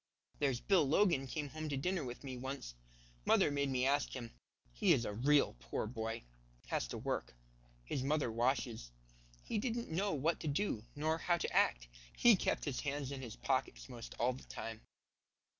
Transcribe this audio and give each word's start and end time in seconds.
There's 0.39 0.59
Bill 0.61 0.83
Logan 0.89 1.27
came 1.27 1.49
home 1.49 1.69
to 1.69 1.77
dinner 1.77 2.03
with 2.03 2.23
me 2.23 2.35
once. 2.35 2.73
Mother 3.23 3.51
made 3.51 3.69
me 3.69 3.85
ask 3.85 4.15
him. 4.15 4.33
He 4.73 4.93
is 4.93 5.05
a 5.05 5.13
real 5.13 5.55
poor 5.59 5.85
boy; 5.85 6.23
has 6.69 6.87
to 6.87 6.97
work. 6.97 7.35
His 7.85 8.01
mother 8.01 8.31
washes. 8.31 8.89
He 9.43 9.59
didn't 9.59 9.91
know 9.91 10.11
what 10.11 10.39
to 10.39 10.47
do 10.47 10.85
nor 10.95 11.19
how 11.19 11.37
to 11.37 11.53
act. 11.55 11.87
He 12.17 12.35
kept 12.35 12.65
his 12.65 12.79
hands 12.79 13.11
in 13.11 13.21
his 13.21 13.35
pockets 13.35 13.87
most 13.89 14.15
all 14.17 14.33
the 14.33 14.43
time. 14.45 14.81